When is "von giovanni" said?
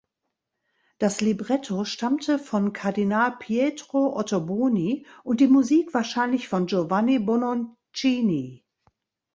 6.47-7.19